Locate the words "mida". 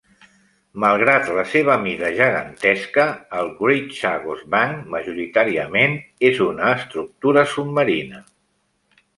1.83-2.09